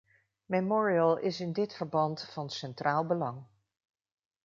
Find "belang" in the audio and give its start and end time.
3.05-3.43